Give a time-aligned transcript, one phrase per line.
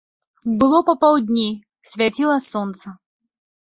[0.63, 1.45] Было папаўдні,
[1.95, 2.87] свяціла сонца.